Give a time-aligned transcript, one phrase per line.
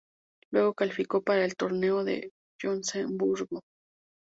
[0.49, 3.61] Luego calificó para el Torneo de Johannesburgo.